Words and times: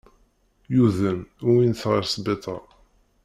Yuḍen, 0.75 1.19
uwin-t 1.47 1.81
ɣer 1.91 2.03
sbiṭer. 2.05 2.63